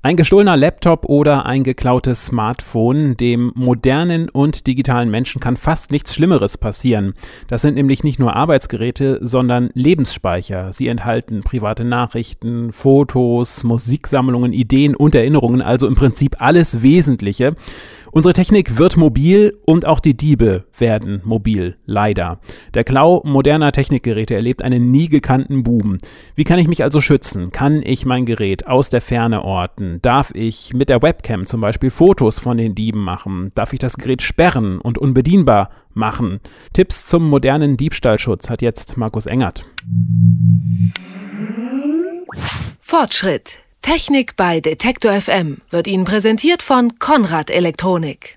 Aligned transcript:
Ein 0.00 0.14
gestohlener 0.14 0.56
Laptop 0.56 1.06
oder 1.06 1.44
ein 1.44 1.64
geklautes 1.64 2.26
Smartphone, 2.26 3.16
dem 3.16 3.50
modernen 3.56 4.28
und 4.28 4.68
digitalen 4.68 5.10
Menschen 5.10 5.40
kann 5.40 5.56
fast 5.56 5.90
nichts 5.90 6.14
Schlimmeres 6.14 6.56
passieren. 6.56 7.14
Das 7.48 7.62
sind 7.62 7.74
nämlich 7.74 8.04
nicht 8.04 8.20
nur 8.20 8.36
Arbeitsgeräte, 8.36 9.18
sondern 9.20 9.70
Lebensspeicher. 9.74 10.72
Sie 10.72 10.86
enthalten 10.86 11.40
private 11.40 11.82
Nachrichten, 11.82 12.70
Fotos, 12.70 13.64
Musiksammlungen, 13.64 14.52
Ideen 14.52 14.94
und 14.94 15.16
Erinnerungen, 15.16 15.62
also 15.62 15.88
im 15.88 15.96
Prinzip 15.96 16.36
alles 16.38 16.80
Wesentliche. 16.80 17.56
Unsere 18.10 18.32
Technik 18.32 18.78
wird 18.78 18.96
mobil 18.96 19.58
und 19.66 19.84
auch 19.84 20.00
die 20.00 20.16
Diebe 20.16 20.64
werden 20.76 21.20
mobil, 21.24 21.76
leider. 21.84 22.40
Der 22.72 22.84
Klau 22.84 23.22
moderner 23.24 23.70
Technikgeräte 23.70 24.34
erlebt 24.34 24.62
einen 24.62 24.90
nie 24.90 25.08
gekannten 25.08 25.62
Boom. 25.62 25.98
Wie 26.34 26.44
kann 26.44 26.58
ich 26.58 26.68
mich 26.68 26.82
also 26.82 27.00
schützen? 27.00 27.52
Kann 27.52 27.82
ich 27.84 28.06
mein 28.06 28.24
Gerät 28.24 28.66
aus 28.66 28.88
der 28.88 29.00
Ferne 29.00 29.44
orten? 29.44 29.98
Darf 30.00 30.32
ich 30.34 30.72
mit 30.72 30.88
der 30.88 31.02
Webcam 31.02 31.44
zum 31.44 31.60
Beispiel 31.60 31.90
Fotos 31.90 32.38
von 32.38 32.56
den 32.56 32.74
Dieben 32.74 33.04
machen? 33.04 33.50
Darf 33.54 33.72
ich 33.72 33.78
das 33.78 33.96
Gerät 33.96 34.22
sperren 34.22 34.78
und 34.80 34.96
unbedienbar 34.96 35.70
machen? 35.92 36.40
Tipps 36.72 37.06
zum 37.06 37.28
modernen 37.28 37.76
Diebstahlschutz 37.76 38.48
hat 38.48 38.62
jetzt 38.62 38.96
Markus 38.96 39.26
Engert. 39.26 39.66
Fortschritt 42.80 43.67
Technik 43.82 44.36
bei 44.36 44.60
Detektor 44.60 45.12
FM 45.12 45.58
wird 45.70 45.86
Ihnen 45.86 46.04
präsentiert 46.04 46.62
von 46.62 46.98
Konrad 46.98 47.50
Elektronik. 47.50 48.36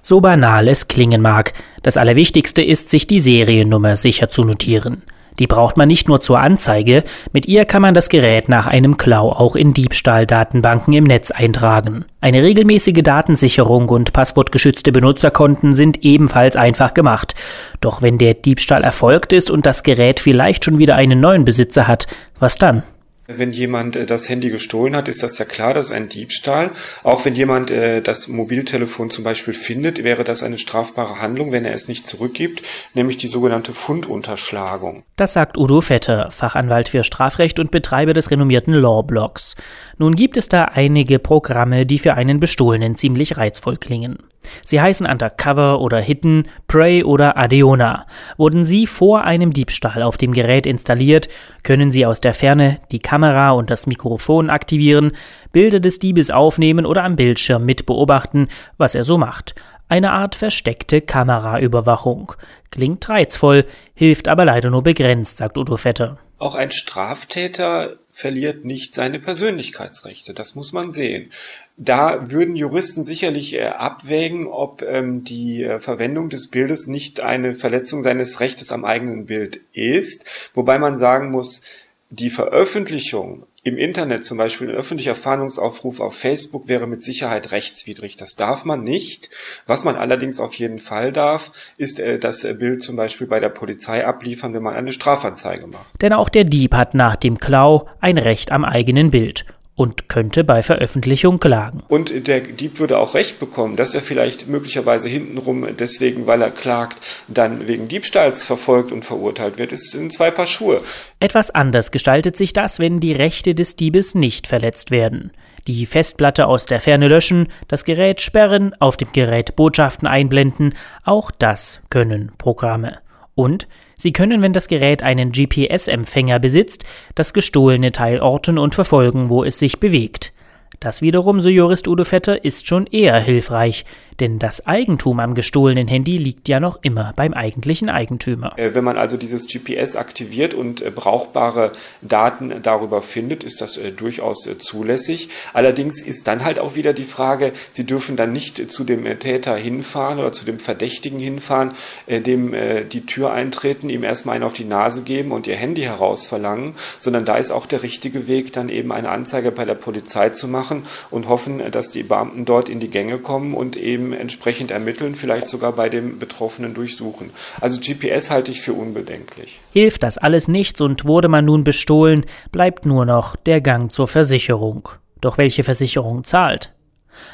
So 0.00 0.20
banal 0.20 0.68
es 0.68 0.86
klingen 0.86 1.22
mag, 1.22 1.52
das 1.82 1.96
Allerwichtigste 1.96 2.62
ist, 2.62 2.90
sich 2.90 3.06
die 3.06 3.18
Seriennummer 3.18 3.96
sicher 3.96 4.28
zu 4.28 4.44
notieren. 4.44 5.02
Die 5.38 5.46
braucht 5.46 5.76
man 5.76 5.88
nicht 5.88 6.08
nur 6.08 6.20
zur 6.20 6.38
Anzeige, 6.38 7.04
mit 7.32 7.46
ihr 7.46 7.64
kann 7.64 7.82
man 7.82 7.94
das 7.94 8.08
Gerät 8.08 8.48
nach 8.48 8.66
einem 8.66 8.96
Klau 8.96 9.32
auch 9.32 9.56
in 9.56 9.74
Diebstahldatenbanken 9.74 10.94
im 10.94 11.04
Netz 11.04 11.30
eintragen. 11.30 12.04
Eine 12.20 12.42
regelmäßige 12.42 13.02
Datensicherung 13.02 13.88
und 13.88 14.12
passwortgeschützte 14.12 14.92
Benutzerkonten 14.92 15.74
sind 15.74 16.04
ebenfalls 16.04 16.56
einfach 16.56 16.94
gemacht. 16.94 17.34
Doch 17.80 18.00
wenn 18.00 18.18
der 18.18 18.34
Diebstahl 18.34 18.82
erfolgt 18.82 19.32
ist 19.32 19.50
und 19.50 19.66
das 19.66 19.82
Gerät 19.82 20.20
vielleicht 20.20 20.64
schon 20.64 20.78
wieder 20.78 20.94
einen 20.94 21.20
neuen 21.20 21.44
Besitzer 21.44 21.86
hat, 21.86 22.06
was 22.38 22.56
dann? 22.56 22.82
Wenn 23.28 23.52
jemand 23.52 23.96
äh, 23.96 24.06
das 24.06 24.28
Handy 24.28 24.50
gestohlen 24.50 24.94
hat, 24.94 25.08
ist 25.08 25.22
das 25.22 25.38
ja 25.38 25.44
klar, 25.44 25.74
das 25.74 25.86
ist 25.86 25.92
ein 25.92 26.08
Diebstahl. 26.08 26.70
Auch 27.02 27.24
wenn 27.24 27.34
jemand 27.34 27.70
äh, 27.70 28.00
das 28.00 28.28
Mobiltelefon 28.28 29.10
zum 29.10 29.24
Beispiel 29.24 29.54
findet, 29.54 30.04
wäre 30.04 30.24
das 30.24 30.42
eine 30.42 30.58
strafbare 30.58 31.20
Handlung, 31.20 31.52
wenn 31.52 31.64
er 31.64 31.74
es 31.74 31.88
nicht 31.88 32.06
zurückgibt, 32.06 32.62
nämlich 32.94 33.16
die 33.16 33.26
sogenannte 33.26 33.72
Fundunterschlagung. 33.72 35.04
Das 35.16 35.32
sagt 35.32 35.56
Udo 35.56 35.80
Vetter, 35.80 36.30
Fachanwalt 36.30 36.88
für 36.88 37.04
Strafrecht 37.04 37.58
und 37.58 37.70
Betreiber 37.70 38.12
des 38.12 38.30
renommierten 38.30 38.74
Lawblocks. 38.74 39.56
Nun 39.98 40.14
gibt 40.14 40.36
es 40.36 40.48
da 40.48 40.64
einige 40.64 41.18
Programme, 41.18 41.86
die 41.86 41.98
für 41.98 42.14
einen 42.14 42.40
Bestohlenen 42.40 42.94
ziemlich 42.94 43.36
reizvoll 43.36 43.76
klingen. 43.76 44.18
Sie 44.64 44.80
heißen 44.80 45.06
Undercover 45.06 45.80
oder 45.80 45.98
Hidden, 45.98 46.48
Prey 46.66 47.04
oder 47.04 47.36
Adeona. 47.36 48.06
Wurden 48.36 48.64
sie 48.64 48.86
vor 48.86 49.24
einem 49.24 49.52
Diebstahl 49.52 50.02
auf 50.02 50.16
dem 50.16 50.32
Gerät 50.32 50.66
installiert, 50.66 51.28
können 51.62 51.90
sie 51.90 52.06
aus 52.06 52.20
der 52.20 52.34
Ferne 52.34 52.78
die 52.92 52.98
Kamera 52.98 53.50
und 53.50 53.70
das 53.70 53.86
Mikrofon 53.86 54.50
aktivieren, 54.50 55.12
Bilder 55.52 55.80
des 55.80 55.98
Diebes 55.98 56.30
aufnehmen 56.30 56.86
oder 56.86 57.04
am 57.04 57.16
Bildschirm 57.16 57.64
mit 57.64 57.86
beobachten, 57.86 58.48
was 58.78 58.94
er 58.94 59.04
so 59.04 59.18
macht. 59.18 59.54
Eine 59.88 60.12
Art 60.12 60.34
versteckte 60.34 61.00
Kameraüberwachung. 61.00 62.32
Klingt 62.70 63.08
reizvoll, 63.08 63.64
hilft 63.94 64.26
aber 64.28 64.44
leider 64.44 64.70
nur 64.70 64.82
begrenzt, 64.82 65.38
sagt 65.38 65.56
Udo 65.56 65.76
Vetter. 65.76 66.18
Auch 66.38 66.54
ein 66.54 66.70
Straftäter 66.70 67.96
verliert 68.10 68.64
nicht 68.64 68.92
seine 68.92 69.18
Persönlichkeitsrechte. 69.18 70.34
Das 70.34 70.54
muss 70.54 70.72
man 70.72 70.92
sehen. 70.92 71.30
Da 71.78 72.30
würden 72.30 72.56
Juristen 72.56 73.04
sicherlich 73.04 73.54
äh, 73.54 73.66
abwägen, 73.68 74.46
ob 74.46 74.82
ähm, 74.82 75.24
die 75.24 75.64
äh, 75.64 75.78
Verwendung 75.78 76.28
des 76.28 76.48
Bildes 76.48 76.88
nicht 76.88 77.20
eine 77.20 77.54
Verletzung 77.54 78.02
seines 78.02 78.40
Rechtes 78.40 78.70
am 78.70 78.84
eigenen 78.84 79.24
Bild 79.24 79.60
ist. 79.72 80.50
Wobei 80.52 80.78
man 80.78 80.98
sagen 80.98 81.30
muss, 81.30 81.62
die 82.10 82.30
Veröffentlichung 82.30 83.46
im 83.66 83.78
Internet 83.78 84.24
zum 84.24 84.38
Beispiel 84.38 84.68
ein 84.68 84.76
öffentlicher 84.76 85.16
Fahndungsaufruf 85.16 85.98
auf 85.98 86.16
Facebook 86.16 86.68
wäre 86.68 86.86
mit 86.86 87.02
Sicherheit 87.02 87.50
rechtswidrig. 87.50 88.16
Das 88.16 88.36
darf 88.36 88.64
man 88.64 88.84
nicht. 88.84 89.28
Was 89.66 89.82
man 89.82 89.96
allerdings 89.96 90.38
auf 90.38 90.54
jeden 90.54 90.78
Fall 90.78 91.10
darf, 91.10 91.50
ist 91.76 91.98
äh, 91.98 92.20
das 92.20 92.44
äh, 92.44 92.54
Bild 92.54 92.80
zum 92.80 92.94
Beispiel 92.94 93.26
bei 93.26 93.40
der 93.40 93.48
Polizei 93.48 94.06
abliefern, 94.06 94.54
wenn 94.54 94.62
man 94.62 94.76
eine 94.76 94.92
Strafanzeige 94.92 95.66
macht. 95.66 96.00
Denn 96.00 96.12
auch 96.12 96.28
der 96.28 96.44
Dieb 96.44 96.74
hat 96.74 96.94
nach 96.94 97.16
dem 97.16 97.38
Klau 97.38 97.88
ein 98.00 98.18
Recht 98.18 98.52
am 98.52 98.64
eigenen 98.64 99.10
Bild 99.10 99.44
und 99.76 100.08
könnte 100.08 100.42
bei 100.42 100.62
Veröffentlichung 100.62 101.38
klagen. 101.38 101.82
Und 101.88 102.26
der 102.26 102.40
Dieb 102.40 102.80
würde 102.80 102.98
auch 102.98 103.14
Recht 103.14 103.38
bekommen, 103.38 103.76
dass 103.76 103.94
er 103.94 104.00
vielleicht 104.00 104.48
möglicherweise 104.48 105.08
hintenrum 105.08 105.66
deswegen, 105.78 106.26
weil 106.26 106.42
er 106.42 106.50
klagt, 106.50 106.98
dann 107.28 107.68
wegen 107.68 107.86
Diebstahls 107.86 108.44
verfolgt 108.44 108.90
und 108.90 109.04
verurteilt 109.04 109.58
wird. 109.58 109.72
Es 109.72 109.90
sind 109.90 110.12
zwei 110.12 110.30
Paar 110.30 110.46
Schuhe. 110.46 110.80
Etwas 111.20 111.50
anders 111.50 111.90
gestaltet 111.90 112.36
sich 112.36 112.54
das, 112.54 112.78
wenn 112.78 113.00
die 113.00 113.12
Rechte 113.12 113.54
des 113.54 113.76
Diebes 113.76 114.14
nicht 114.14 114.46
verletzt 114.46 114.90
werden. 114.90 115.30
Die 115.66 115.84
Festplatte 115.84 116.46
aus 116.46 116.64
der 116.64 116.80
Ferne 116.80 117.08
löschen, 117.08 117.48
das 117.68 117.84
Gerät 117.84 118.20
sperren, 118.20 118.72
auf 118.78 118.96
dem 118.96 119.08
Gerät 119.12 119.56
Botschaften 119.56 120.08
einblenden, 120.08 120.74
auch 121.04 121.30
das 121.30 121.80
können 121.90 122.32
Programme. 122.38 122.98
Und 123.34 123.66
Sie 123.96 124.12
können, 124.12 124.42
wenn 124.42 124.52
das 124.52 124.68
Gerät 124.68 125.02
einen 125.02 125.32
GPS-Empfänger 125.32 126.38
besitzt, 126.38 126.84
das 127.14 127.32
gestohlene 127.32 127.92
Teil 127.92 128.20
orten 128.20 128.58
und 128.58 128.74
verfolgen, 128.74 129.30
wo 129.30 129.42
es 129.42 129.58
sich 129.58 129.80
bewegt. 129.80 130.32
Das 130.80 131.00
wiederum, 131.00 131.40
so 131.40 131.48
Jurist 131.48 131.88
Udo 131.88 132.04
Vetter, 132.04 132.44
ist 132.44 132.66
schon 132.66 132.86
eher 132.86 133.18
hilfreich, 133.18 133.86
denn 134.20 134.38
das 134.38 134.66
Eigentum 134.66 135.20
am 135.20 135.34
gestohlenen 135.34 135.88
Handy 135.88 136.16
liegt 136.16 136.48
ja 136.48 136.60
noch 136.60 136.78
immer 136.82 137.12
beim 137.16 137.34
eigentlichen 137.34 137.90
Eigentümer. 137.90 138.58
Äh, 138.58 138.74
wenn 138.74 138.84
man 138.84 138.96
also 138.96 139.16
dieses 139.16 139.46
GPS 139.46 139.96
aktiviert 139.96 140.54
und 140.54 140.82
äh, 140.82 140.90
brauchbare 140.90 141.72
Daten 142.02 142.62
darüber 142.62 143.02
findet, 143.02 143.44
ist 143.44 143.60
das 143.60 143.76
äh, 143.76 143.92
durchaus 143.92 144.48
zulässig. 144.58 145.28
Allerdings 145.52 146.02
ist 146.02 146.26
dann 146.28 146.44
halt 146.44 146.58
auch 146.58 146.74
wieder 146.74 146.92
die 146.92 147.02
Frage, 147.02 147.52
Sie 147.72 147.86
dürfen 147.86 148.16
dann 148.16 148.32
nicht 148.32 148.70
zu 148.70 148.84
dem 148.84 149.04
Täter 149.18 149.56
hinfahren 149.56 150.18
oder 150.18 150.32
zu 150.32 150.44
dem 150.44 150.58
Verdächtigen 150.58 151.18
hinfahren, 151.18 151.70
dem 152.08 152.54
die 152.90 153.06
Tür 153.06 153.32
eintreten, 153.32 153.88
ihm 153.88 154.04
erstmal 154.04 154.36
einen 154.36 154.44
auf 154.44 154.52
die 154.52 154.64
Nase 154.64 155.02
geben 155.02 155.32
und 155.32 155.46
ihr 155.46 155.56
Handy 155.56 155.82
herausverlangen, 155.82 156.74
sondern 156.98 157.24
da 157.24 157.36
ist 157.36 157.50
auch 157.50 157.66
der 157.66 157.82
richtige 157.82 158.28
Weg, 158.28 158.52
dann 158.52 158.68
eben 158.68 158.92
eine 158.92 159.10
Anzeige 159.10 159.52
bei 159.52 159.64
der 159.64 159.74
Polizei 159.74 160.30
zu 160.30 160.48
machen 160.48 160.84
und 161.10 161.28
hoffen, 161.28 161.62
dass 161.70 161.90
die 161.90 162.02
Beamten 162.02 162.44
dort 162.44 162.68
in 162.68 162.80
die 162.80 162.90
Gänge 162.90 163.18
kommen 163.18 163.54
und 163.54 163.76
eben 163.76 164.05
entsprechend 164.12 164.70
ermitteln, 164.70 165.14
vielleicht 165.14 165.48
sogar 165.48 165.72
bei 165.72 165.88
dem 165.88 166.18
Betroffenen 166.18 166.74
durchsuchen. 166.74 167.30
Also 167.60 167.80
GPS 167.80 168.30
halte 168.30 168.50
ich 168.50 168.60
für 168.60 168.72
unbedenklich. 168.72 169.60
Hilft 169.72 170.02
das 170.02 170.18
alles 170.18 170.48
nichts 170.48 170.80
und 170.80 171.04
wurde 171.04 171.28
man 171.28 171.44
nun 171.44 171.64
bestohlen, 171.64 172.24
bleibt 172.52 172.86
nur 172.86 173.04
noch 173.04 173.36
der 173.36 173.60
Gang 173.60 173.90
zur 173.90 174.08
Versicherung. 174.08 174.88
Doch 175.20 175.38
welche 175.38 175.64
Versicherung 175.64 176.24
zahlt? 176.24 176.75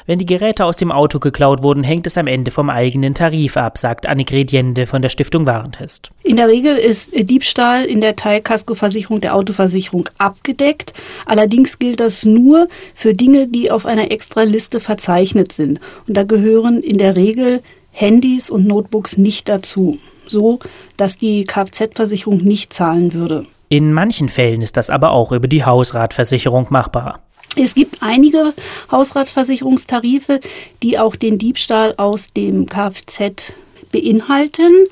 Wenn 0.05 0.19
die 0.19 0.25
Geräte 0.25 0.65
aus 0.65 0.77
dem 0.77 0.91
Auto 0.91 1.19
geklaut 1.19 1.63
wurden, 1.63 1.83
hängt 1.83 2.07
es 2.07 2.17
am 2.17 2.27
Ende 2.27 2.51
vom 2.51 2.69
eigenen 2.69 3.13
Tarif 3.13 3.57
ab, 3.57 3.77
sagt 3.77 4.05
Annik 4.05 4.31
Rediende 4.31 4.85
von 4.85 5.01
der 5.01 5.09
Stiftung 5.09 5.45
Warentest. 5.45 6.09
In 6.23 6.35
der 6.35 6.47
Regel 6.47 6.75
ist 6.75 7.11
Diebstahl 7.13 7.85
in 7.85 8.01
der 8.01 8.15
Teilkaskoversicherung 8.15 9.21
der 9.21 9.35
Autoversicherung 9.35 10.09
abgedeckt. 10.17 10.93
Allerdings 11.25 11.79
gilt 11.79 11.99
das 11.99 12.25
nur 12.25 12.67
für 12.93 13.13
Dinge, 13.13 13.47
die 13.47 13.71
auf 13.71 13.85
einer 13.85 14.11
extra 14.11 14.43
Liste 14.43 14.79
verzeichnet 14.79 15.51
sind. 15.51 15.79
Und 16.07 16.15
da 16.15 16.23
gehören 16.23 16.81
in 16.81 16.97
der 16.97 17.15
Regel 17.15 17.61
Handys 17.91 18.49
und 18.49 18.67
Notebooks 18.67 19.17
nicht 19.17 19.47
dazu, 19.47 19.99
so 20.27 20.59
dass 20.97 21.17
die 21.17 21.43
Kfz-Versicherung 21.43 22.37
nicht 22.37 22.73
zahlen 22.73 23.13
würde. 23.13 23.45
In 23.69 23.93
manchen 23.93 24.29
Fällen 24.29 24.61
ist 24.61 24.77
das 24.77 24.89
aber 24.89 25.11
auch 25.11 25.31
über 25.31 25.47
die 25.47 25.63
Hausratversicherung 25.63 26.67
machbar. 26.69 27.21
Es 27.55 27.75
gibt 27.75 28.01
einige 28.01 28.53
Hausratsversicherungstarife, 28.91 30.39
die 30.81 30.97
auch 30.97 31.15
den 31.15 31.37
Diebstahl 31.37 31.93
aus 31.97 32.33
dem 32.33 32.67
Kfz 32.67 33.53
beinhalten, 33.91 34.87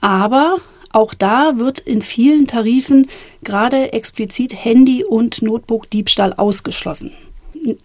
aber 0.00 0.56
auch 0.90 1.12
da 1.12 1.58
wird 1.58 1.80
in 1.80 2.02
vielen 2.02 2.46
Tarifen 2.46 3.08
gerade 3.44 3.92
explizit 3.92 4.54
Handy- 4.54 5.04
und 5.04 5.42
Notebook-Diebstahl 5.42 6.32
ausgeschlossen. 6.32 7.12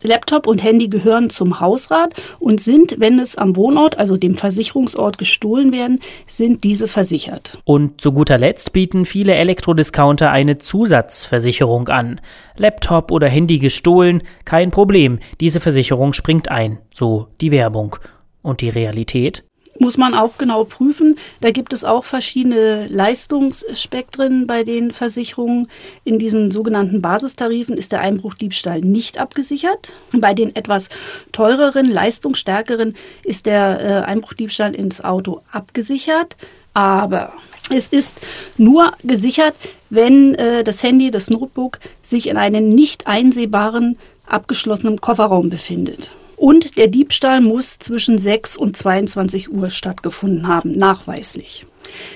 Laptop 0.01 0.47
und 0.47 0.63
Handy 0.63 0.87
gehören 0.87 1.29
zum 1.29 1.59
Hausrat 1.59 2.13
und 2.39 2.61
sind, 2.61 2.95
wenn 2.99 3.19
es 3.19 3.35
am 3.35 3.55
Wohnort, 3.55 3.97
also 3.97 4.17
dem 4.17 4.35
Versicherungsort, 4.35 5.17
gestohlen 5.17 5.71
werden, 5.71 5.99
sind 6.27 6.63
diese 6.63 6.87
versichert. 6.87 7.57
Und 7.65 8.01
zu 8.01 8.11
guter 8.11 8.37
Letzt 8.37 8.73
bieten 8.73 9.05
viele 9.05 9.35
Elektrodiscounter 9.35 10.31
eine 10.31 10.57
Zusatzversicherung 10.57 11.87
an. 11.89 12.21
Laptop 12.57 13.11
oder 13.11 13.27
Handy 13.27 13.59
gestohlen, 13.59 14.23
kein 14.45 14.71
Problem, 14.71 15.19
diese 15.39 15.59
Versicherung 15.59 16.13
springt 16.13 16.49
ein, 16.49 16.79
so 16.91 17.27
die 17.41 17.51
Werbung. 17.51 17.97
Und 18.41 18.59
die 18.59 18.69
Realität? 18.69 19.43
Muss 19.79 19.97
man 19.97 20.13
auch 20.13 20.37
genau 20.37 20.63
prüfen. 20.63 21.17
Da 21.41 21.51
gibt 21.51 21.73
es 21.73 21.83
auch 21.83 22.03
verschiedene 22.03 22.87
Leistungsspektren 22.87 24.47
bei 24.47 24.63
den 24.63 24.91
Versicherungen. 24.91 25.67
In 26.03 26.19
diesen 26.19 26.51
sogenannten 26.51 27.01
Basistarifen 27.01 27.77
ist 27.77 27.91
der 27.91 28.01
Einbruchdiebstahl 28.01 28.81
nicht 28.81 29.17
abgesichert. 29.19 29.93
Bei 30.11 30.33
den 30.33 30.55
etwas 30.55 30.89
teureren, 31.31 31.89
leistungsstärkeren 31.89 32.95
ist 33.23 33.45
der 33.45 33.79
äh, 33.79 34.05
Einbruchdiebstahl 34.05 34.75
ins 34.75 35.03
Auto 35.03 35.41
abgesichert. 35.51 36.37
Aber 36.73 37.33
es 37.69 37.87
ist 37.87 38.17
nur 38.57 38.93
gesichert, 39.03 39.55
wenn 39.89 40.35
äh, 40.35 40.63
das 40.63 40.81
Handy, 40.83 41.11
das 41.11 41.29
Notebook 41.29 41.79
sich 42.01 42.27
in 42.27 42.37
einem 42.37 42.69
nicht 42.69 43.07
einsehbaren, 43.07 43.97
abgeschlossenen 44.25 44.99
Kofferraum 45.01 45.49
befindet. 45.49 46.11
Und 46.43 46.77
der 46.77 46.89
Diebstahl 46.89 47.39
muss 47.39 47.79
zwischen 47.79 48.19
6 48.19 48.57
und 48.57 48.75
22 48.75 49.53
Uhr 49.53 49.69
stattgefunden 49.69 50.45
haben, 50.45 50.77
nachweislich. 50.77 51.65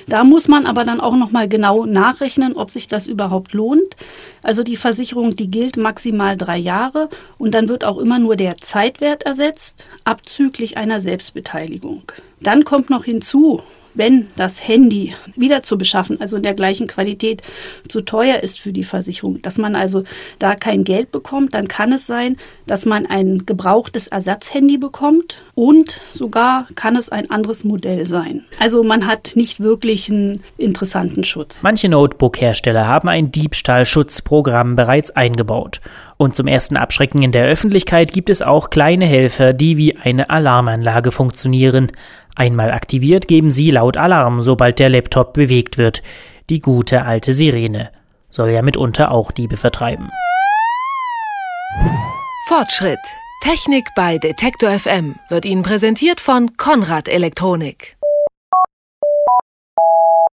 Da 0.10 0.26
muss 0.26 0.50
man 0.50 0.66
aber 0.66 0.84
dann 0.84 1.00
auch 1.00 1.16
noch 1.16 1.32
mal 1.32 1.48
genau 1.48 1.86
nachrechnen, 1.86 2.54
ob 2.58 2.72
sich 2.72 2.90
das 2.90 3.08
überhaupt 3.08 3.54
lohnt. 3.54 3.96
Also 4.44 4.64
die 4.64 4.76
Versicherung, 4.76 5.38
die 5.38 5.50
gilt 5.50 5.78
maximal 5.78 6.36
drei 6.36 6.58
Jahre 6.58 7.08
und 7.38 7.54
dann 7.54 7.70
wird 7.70 7.86
auch 7.86 8.00
immer 8.00 8.20
nur 8.20 8.36
der 8.36 8.58
Zeitwert 8.58 9.24
ersetzt, 9.24 9.86
abzüglich 10.04 10.76
einer 10.76 11.00
Selbstbeteiligung. 11.00 12.04
Dann 12.42 12.66
kommt 12.66 12.90
noch 12.90 13.06
hinzu, 13.06 13.62
wenn 13.98 14.28
das 14.36 14.68
Handy 14.68 15.14
wieder 15.36 15.64
zu 15.64 15.78
beschaffen, 15.78 16.22
also 16.22 16.38
in 16.38 16.44
der 16.44 16.54
gleichen 16.54 16.88
Qualität, 16.88 17.42
zu 17.88 18.02
teuer 18.02 18.38
ist 18.38 18.60
für 18.60 18.72
die 18.72 18.84
Versicherung, 18.84 19.42
dass 19.42 19.58
man 19.58 19.76
also 19.76 20.04
da 20.40 20.56
kein 20.56 20.84
Geld 20.84 21.12
bekommt, 21.12 21.54
dann 21.54 21.68
kann 21.68 21.92
es 21.92 22.08
sein, 22.08 22.38
dass 22.66 22.86
man 22.86 23.06
ein 23.06 23.46
gebrauchtes 23.46 24.08
Ersatzhandy 24.08 24.78
bekommt 24.78 25.42
und 25.56 25.92
sogar 25.92 26.68
kann 26.76 26.96
es 26.96 27.10
ein 27.10 27.30
anderes 27.30 27.64
Modell 27.64 28.06
sein. 28.06 28.46
Also 28.60 28.84
man 28.84 29.08
hat 29.08 29.32
nicht 29.36 29.60
wirklich 29.60 30.10
einen 30.10 30.44
interessanten 30.58 31.24
Schutz. 31.24 31.64
Manche 31.64 31.90
Notebook-Hersteller 31.90 32.88
haben 32.88 33.10
ein 33.10 33.32
Diebstahlschutzprogramm 33.32 34.76
bereits 34.76 35.12
eingebaut. 35.12 35.82
Und 36.18 36.36
zum 36.36 36.48
ersten 36.48 36.78
Abschrecken 36.78 37.22
in 37.22 37.31
der 37.31 37.46
Öffentlichkeit 37.46 38.12
gibt 38.12 38.30
es 38.31 38.42
auch 38.42 38.72
kleine 38.72 39.06
Helfer, 39.06 39.54
die 39.54 39.78
wie 39.78 39.96
eine 39.96 40.30
Alarmanlage 40.30 41.12
funktionieren. 41.12 41.92
Einmal 42.36 42.72
aktiviert 42.72 43.28
geben 43.28 43.52
sie 43.52 43.69
laut 43.69 43.98
Alarm, 43.98 44.42
sobald 44.42 44.80
der 44.80 44.90
Laptop 44.90 45.34
bewegt 45.34 45.78
wird. 45.78 46.02
Die 46.50 46.60
gute 46.60 47.04
alte 47.04 47.34
Sirene 47.34 47.92
soll 48.31 48.50
ja 48.50 48.62
mitunter 48.62 49.12
auch 49.12 49.31
Diebe 49.31 49.58
vertreiben. 49.58 50.10
Fortschritt. 52.48 53.00
Technik 53.44 53.86
bei 53.96 54.18
Detektor 54.18 54.72
FM 54.72 55.16
wird 55.30 55.46
Ihnen 55.46 55.62
präsentiert 55.62 56.19
von 56.19 56.58
Konrad 56.58 57.08
Elektronik. 57.08 57.97